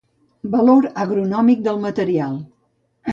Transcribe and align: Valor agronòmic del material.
Valor 0.53 0.87
agronòmic 1.03 1.61
del 1.67 1.79
material. 1.83 2.41